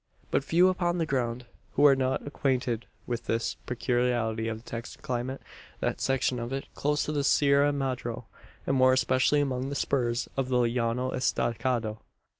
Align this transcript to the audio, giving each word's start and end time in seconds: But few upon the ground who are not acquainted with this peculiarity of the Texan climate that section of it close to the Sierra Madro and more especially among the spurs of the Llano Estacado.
But 0.31 0.43
few 0.43 0.67
upon 0.67 0.97
the 0.97 1.05
ground 1.05 1.45
who 1.73 1.85
are 1.85 1.95
not 1.95 2.25
acquainted 2.25 2.87
with 3.05 3.27
this 3.27 3.53
peculiarity 3.67 4.47
of 4.47 4.57
the 4.63 4.67
Texan 4.67 4.99
climate 5.03 5.43
that 5.79 6.01
section 6.01 6.39
of 6.39 6.51
it 6.51 6.65
close 6.73 7.05
to 7.05 7.11
the 7.11 7.23
Sierra 7.23 7.71
Madro 7.71 8.25
and 8.65 8.75
more 8.75 8.93
especially 8.93 9.41
among 9.41 9.69
the 9.69 9.75
spurs 9.75 10.27
of 10.35 10.49
the 10.49 10.57
Llano 10.57 11.11
Estacado. 11.11 12.01